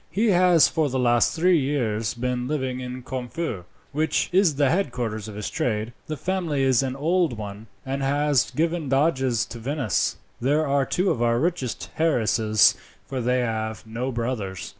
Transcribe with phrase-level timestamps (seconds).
[0.09, 5.27] He has for the last three years been living in Corfu, which is the headquarters
[5.27, 5.93] of his trade.
[6.07, 10.15] The family is an old one, and has given doges to Venice.
[10.41, 12.73] They are two of our richest heiresses,
[13.05, 14.67] for they have no brothers.